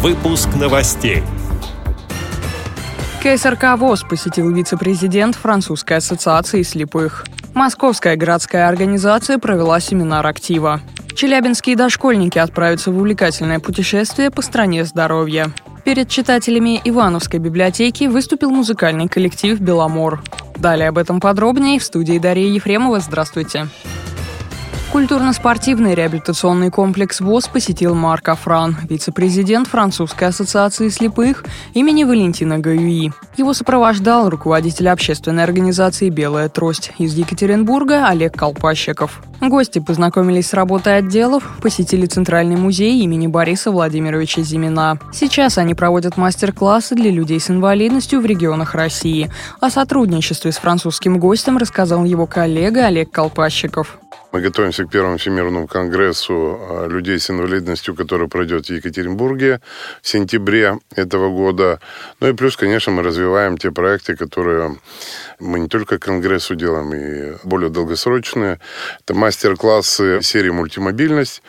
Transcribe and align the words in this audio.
Выпуск 0.00 0.50
новостей. 0.54 1.24
КСРК 3.20 3.76
ВОЗ 3.76 4.04
посетил 4.08 4.48
вице-президент 4.52 5.34
Французской 5.34 5.94
ассоциации 5.94 6.62
слепых. 6.62 7.26
Московская 7.52 8.14
городская 8.14 8.68
организация 8.68 9.38
провела 9.38 9.80
семинар 9.80 10.24
актива. 10.24 10.80
Челябинские 11.16 11.74
дошкольники 11.74 12.38
отправятся 12.38 12.92
в 12.92 12.96
увлекательное 12.96 13.58
путешествие 13.58 14.30
по 14.30 14.40
стране 14.40 14.84
здоровья. 14.84 15.50
Перед 15.84 16.08
читателями 16.08 16.80
Ивановской 16.84 17.40
библиотеки 17.40 18.04
выступил 18.04 18.50
музыкальный 18.50 19.08
коллектив 19.08 19.58
«Беломор». 19.58 20.22
Далее 20.54 20.90
об 20.90 20.98
этом 20.98 21.18
подробнее 21.18 21.80
в 21.80 21.82
студии 21.82 22.18
Дарья 22.20 22.46
Ефремова. 22.46 23.00
Здравствуйте. 23.00 23.66
Здравствуйте. 23.66 24.07
Культурно-спортивный 24.90 25.94
реабилитационный 25.94 26.70
комплекс 26.70 27.20
ВОЗ 27.20 27.48
посетил 27.48 27.94
Марк 27.94 28.30
Афран, 28.30 28.74
вице-президент 28.88 29.68
Французской 29.68 30.28
ассоциации 30.28 30.88
слепых 30.88 31.44
имени 31.74 32.04
Валентина 32.04 32.58
Гаюи. 32.58 33.12
Его 33.36 33.52
сопровождал 33.52 34.30
руководитель 34.30 34.88
общественной 34.88 35.44
организации 35.44 36.08
«Белая 36.08 36.48
трость» 36.48 36.92
из 36.98 37.14
Екатеринбурга 37.14 38.06
Олег 38.08 38.34
Колпащиков. 38.34 39.20
Гости 39.42 39.78
познакомились 39.78 40.48
с 40.48 40.54
работой 40.54 40.96
отделов, 40.96 41.44
посетили 41.62 42.06
Центральный 42.06 42.56
музей 42.56 43.00
имени 43.02 43.26
Бориса 43.26 43.70
Владимировича 43.70 44.42
Зимина. 44.42 44.98
Сейчас 45.12 45.58
они 45.58 45.74
проводят 45.74 46.16
мастер-классы 46.16 46.94
для 46.94 47.10
людей 47.10 47.38
с 47.38 47.50
инвалидностью 47.50 48.20
в 48.20 48.26
регионах 48.26 48.74
России. 48.74 49.30
О 49.60 49.68
сотрудничестве 49.68 50.50
с 50.50 50.56
французским 50.56 51.18
гостем 51.18 51.58
рассказал 51.58 52.04
его 52.04 52.26
коллега 52.26 52.86
Олег 52.86 53.12
Колпащиков. 53.12 53.98
Мы 54.30 54.42
готовимся 54.42 54.84
к 54.84 54.90
первому 54.90 55.16
Всемирному 55.16 55.66
конгрессу 55.66 56.58
а, 56.60 56.86
людей 56.86 57.18
с 57.18 57.30
инвалидностью, 57.30 57.94
который 57.94 58.28
пройдет 58.28 58.66
в 58.66 58.70
Екатеринбурге 58.70 59.60
в 60.02 60.08
сентябре 60.08 60.78
этого 60.94 61.30
года. 61.30 61.80
Ну 62.20 62.28
и 62.28 62.34
плюс, 62.34 62.56
конечно, 62.56 62.92
мы 62.92 63.02
развиваем 63.02 63.56
те 63.56 63.70
проекты, 63.70 64.16
которые 64.16 64.76
мы 65.40 65.60
не 65.60 65.68
только 65.68 65.98
к 65.98 66.02
конгрессу 66.02 66.56
делаем, 66.56 66.92
и 66.92 67.38
более 67.42 67.70
долгосрочные. 67.70 68.60
Это 69.00 69.14
мастер-классы 69.14 70.20
серии 70.20 70.50
«Мультимобильность». 70.50 71.42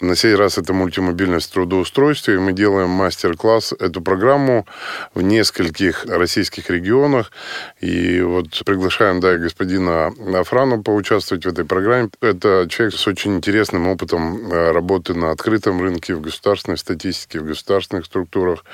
На 0.00 0.14
сей 0.14 0.34
раз 0.34 0.58
это 0.58 0.74
мультимобильность 0.74 1.50
в 1.50 1.54
трудоустройстве. 1.54 2.34
И 2.34 2.38
мы 2.38 2.52
делаем 2.52 2.90
мастер-класс, 2.90 3.72
эту 3.78 4.02
программу 4.02 4.66
в 5.14 5.22
нескольких 5.22 6.04
российских 6.04 6.68
регионах. 6.68 7.32
И 7.80 8.20
вот 8.20 8.62
приглашаем, 8.66 9.20
да, 9.20 9.38
господина 9.38 10.12
Афрану 10.34 10.82
поучаствовать 10.82 11.46
в 11.46 11.48
этой 11.48 11.64
программе. 11.64 12.07
Это 12.20 12.66
человек 12.68 12.94
с 12.94 13.06
очень 13.06 13.36
интересным 13.36 13.88
опытом 13.88 14.50
э, 14.50 14.72
работы 14.72 15.14
на 15.14 15.30
открытом 15.30 15.80
рынке, 15.80 16.14
в 16.14 16.20
государственной 16.20 16.78
статистике, 16.78 17.40
в 17.40 17.44
государственных 17.44 18.06
структурах. 18.06 18.64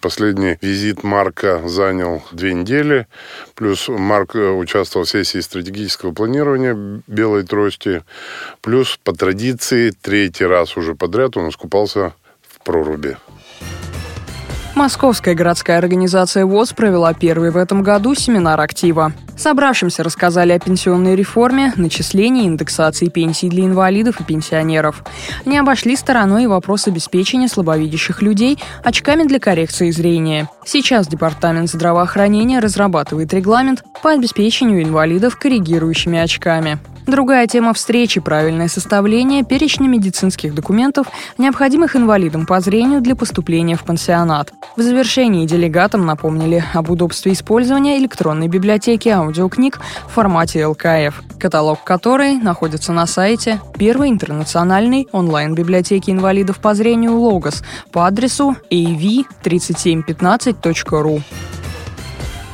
Последний 0.00 0.58
визит 0.60 1.02
Марка 1.02 1.62
занял 1.66 2.22
две 2.32 2.54
недели. 2.54 3.06
Плюс 3.54 3.88
Марк 3.88 4.36
э, 4.36 4.50
участвовал 4.50 5.06
в 5.06 5.10
сессии 5.10 5.40
стратегического 5.40 6.12
планирования 6.12 7.02
«Белой 7.06 7.44
трости». 7.44 8.04
Плюс 8.60 8.98
по 9.02 9.12
традиции 9.12 9.90
третий 9.90 10.44
раз 10.44 10.76
уже 10.76 10.94
подряд 10.94 11.36
он 11.36 11.48
искупался 11.48 12.14
в 12.42 12.64
проруби. 12.64 13.16
Московская 14.76 15.34
городская 15.34 15.78
организация 15.78 16.44
ВОЗ 16.44 16.74
провела 16.74 17.14
первый 17.14 17.50
в 17.50 17.56
этом 17.56 17.82
году 17.82 18.14
семинар 18.14 18.60
актива. 18.60 19.14
Собравшимся 19.34 20.02
рассказали 20.02 20.52
о 20.52 20.58
пенсионной 20.58 21.16
реформе, 21.16 21.72
начислении 21.76 22.46
индексации 22.46 23.06
пенсий 23.06 23.48
для 23.48 23.64
инвалидов 23.64 24.20
и 24.20 24.24
пенсионеров. 24.24 25.02
Не 25.46 25.56
обошли 25.56 25.96
стороной 25.96 26.44
и 26.44 26.46
вопрос 26.46 26.88
обеспечения 26.88 27.48
слабовидящих 27.48 28.20
людей 28.20 28.58
очками 28.84 29.22
для 29.22 29.40
коррекции 29.40 29.90
зрения. 29.90 30.50
Сейчас 30.66 31.08
Департамент 31.08 31.70
здравоохранения 31.70 32.58
разрабатывает 32.58 33.32
регламент 33.32 33.82
по 34.02 34.10
обеспечению 34.10 34.82
инвалидов 34.82 35.38
коррегирующими 35.38 36.18
очками. 36.18 36.78
Другая 37.06 37.46
тема 37.46 37.72
встречи– 37.72 38.20
правильное 38.22 38.66
составление 38.66 39.44
перечня 39.44 39.86
медицинских 39.86 40.54
документов, 40.54 41.06
необходимых 41.38 41.94
инвалидам 41.94 42.46
по 42.46 42.58
зрению 42.58 43.00
для 43.00 43.14
поступления 43.14 43.76
в 43.76 43.84
пансионат. 43.84 44.52
В 44.76 44.82
завершении 44.82 45.46
делегатам 45.46 46.04
напомнили 46.04 46.64
об 46.74 46.90
удобстве 46.90 47.32
использования 47.32 47.98
электронной 47.98 48.48
библиотеки 48.48 49.08
аудиокниг 49.08 49.78
в 50.08 50.14
формате 50.14 50.66
ЛКФ, 50.66 51.22
каталог 51.38 51.84
которой 51.84 52.38
находится 52.38 52.92
на 52.92 53.06
сайте 53.06 53.60
первой 53.78 54.08
интернациональной 54.08 55.06
онлайн-библиотеки 55.12 56.10
инвалидов 56.10 56.58
по 56.58 56.74
зрению 56.74 57.20
«Логос» 57.20 57.62
по 57.92 58.08
адресу 58.08 58.56
av3715.ru. 58.72 61.22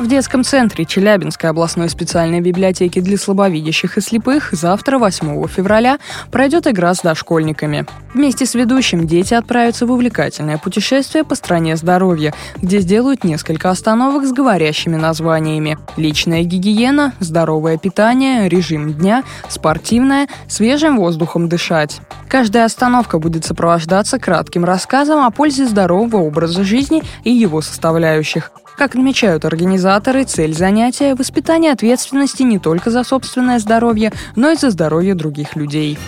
В 0.02 0.08
детском 0.08 0.42
центре 0.42 0.84
Челябинской 0.84 1.48
областной 1.48 1.88
специальной 1.88 2.40
библиотеки 2.40 3.00
для 3.00 3.16
слабовидящих 3.16 3.98
и 3.98 4.00
слепых 4.00 4.48
завтра, 4.50 4.98
8 4.98 5.46
февраля, 5.46 6.00
пройдет 6.32 6.66
игра 6.66 6.92
с 6.92 7.02
дошкольниками. 7.02 7.86
Вместе 8.12 8.44
с 8.44 8.54
ведущим 8.54 9.06
дети 9.06 9.32
отправятся 9.32 9.86
в 9.86 9.92
увлекательное 9.92 10.58
путешествие 10.58 11.22
по 11.22 11.36
стране 11.36 11.76
здоровья, 11.76 12.34
где 12.56 12.80
сделают 12.80 13.22
несколько 13.22 13.70
остановок 13.70 14.26
с 14.26 14.32
говорящими 14.32 14.96
названиями. 14.96 15.78
Личная 15.96 16.42
гигиена, 16.42 17.12
здоровое 17.20 17.78
питание, 17.78 18.48
режим 18.48 18.92
дня, 18.94 19.22
спортивное, 19.48 20.26
свежим 20.48 20.96
воздухом 20.96 21.48
дышать. 21.48 22.00
Каждая 22.28 22.64
остановка 22.64 23.20
будет 23.20 23.44
сопровождаться 23.44 24.18
кратким 24.18 24.64
рассказом 24.64 25.24
о 25.24 25.30
пользе 25.30 25.64
здорового 25.64 26.22
образа 26.22 26.64
жизни 26.64 27.04
и 27.22 27.30
его 27.30 27.62
составляющих. 27.62 28.50
Как 28.76 28.94
отмечают 28.94 29.44
организаторы, 29.44 30.24
цель 30.24 30.54
занятия– 30.54 31.14
воспитание 31.16 31.72
ответственности 31.72 32.42
не 32.42 32.58
только 32.58 32.90
за 32.90 33.04
собственное 33.04 33.58
здоровье, 33.58 34.12
но 34.34 34.50
и 34.50 34.56
за 34.56 34.70
здоровье 34.70 35.14
других 35.14 35.56
людей. 35.56 35.98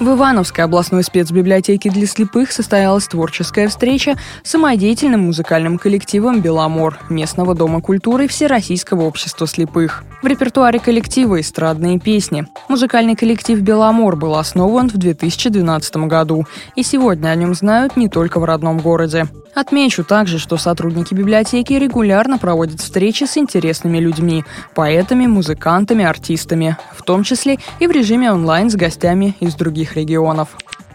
В 0.00 0.08
Ивановской 0.08 0.64
областной 0.64 1.04
спецбиблиотеке 1.04 1.90
для 1.90 2.06
слепых 2.06 2.52
состоялась 2.52 3.06
творческая 3.06 3.68
встреча 3.68 4.16
с 4.42 4.50
самодеятельным 4.50 5.26
музыкальным 5.26 5.76
коллективом 5.76 6.40
«Беломор» 6.40 6.98
местного 7.10 7.54
дома 7.54 7.82
культуры 7.82 8.26
Всероссийского 8.26 9.02
общества 9.02 9.46
слепых. 9.46 10.02
В 10.22 10.26
репертуаре 10.26 10.78
коллектива 10.78 11.40
эстрадные 11.40 11.98
песни. 11.98 12.46
Музыкальный 12.68 13.16
коллектив 13.16 13.58
«Беломор» 13.60 14.16
был 14.16 14.34
основан 14.34 14.90
в 14.90 14.98
2012 14.98 15.96
году, 16.08 16.44
и 16.76 16.82
сегодня 16.82 17.30
о 17.30 17.34
нем 17.34 17.54
знают 17.54 17.96
не 17.96 18.06
только 18.08 18.38
в 18.38 18.44
родном 18.44 18.80
городе. 18.80 19.28
Отмечу 19.54 20.04
также, 20.04 20.38
что 20.38 20.58
сотрудники 20.58 21.14
библиотеки 21.14 21.72
регулярно 21.72 22.36
проводят 22.36 22.80
встречи 22.80 23.24
с 23.24 23.38
интересными 23.38 23.96
людьми, 23.98 24.44
поэтами, 24.74 25.26
музыкантами, 25.26 26.04
артистами, 26.04 26.76
в 26.94 27.02
том 27.02 27.24
числе 27.24 27.56
и 27.78 27.86
в 27.86 27.90
режиме 27.90 28.30
онлайн 28.30 28.70
с 28.70 28.76
гостями 28.76 29.34
из 29.40 29.54
других 29.54 29.96
регионов. 29.96 30.50